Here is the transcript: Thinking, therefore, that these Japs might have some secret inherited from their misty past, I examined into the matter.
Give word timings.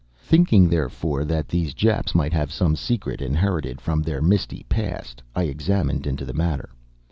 Thinking, 0.17 0.67
therefore, 0.67 1.23
that 1.25 1.47
these 1.47 1.75
Japs 1.75 2.15
might 2.15 2.33
have 2.33 2.51
some 2.51 2.75
secret 2.75 3.21
inherited 3.21 3.79
from 3.79 4.01
their 4.01 4.19
misty 4.19 4.65
past, 4.67 5.21
I 5.35 5.43
examined 5.43 6.07
into 6.07 6.25
the 6.25 6.33
matter. 6.33 6.71